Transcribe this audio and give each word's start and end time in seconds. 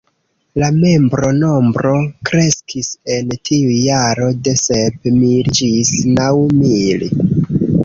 La 0.61 0.69
membronombro 0.77 1.91
kreskis 2.29 2.89
en 3.17 3.37
tiu 3.51 3.77
jaro 3.83 4.31
de 4.49 4.57
sep 4.65 5.07
mil 5.21 5.55
ĝis 5.63 5.95
naŭ 6.19 6.35
mil. 6.65 7.09